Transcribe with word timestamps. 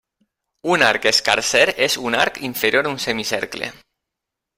Un 0.75 0.85
arc 0.85 1.03
escarser 1.11 1.61
és 1.87 1.97
un 2.11 2.17
arc 2.21 2.39
inferior 2.49 2.89
a 2.89 2.95
un 2.95 2.99
semicercle. 3.05 3.69